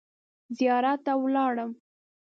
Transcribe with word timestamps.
زیارت 0.57 0.99
ته 1.05 1.13
ولاړم. 1.21 1.71